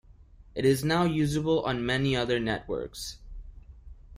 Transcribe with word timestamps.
It 0.55 0.65
is 0.65 0.83
now 0.83 1.03
usable 1.03 1.61
on 1.61 1.85
many 1.85 2.15
other 2.15 2.39
networks. 2.39 3.17